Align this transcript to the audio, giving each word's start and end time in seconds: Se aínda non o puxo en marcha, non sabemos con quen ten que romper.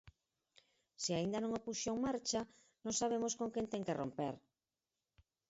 Se 1.03 1.11
aínda 1.19 1.37
non 1.41 1.51
o 1.57 1.63
puxo 1.65 1.89
en 1.93 1.97
marcha, 2.07 2.41
non 2.83 2.93
sabemos 2.99 3.33
con 3.39 3.49
quen 3.53 3.65
ten 3.71 3.85
que 3.87 3.97
romper. 4.01 4.35